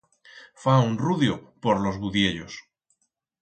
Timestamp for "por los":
1.67-1.99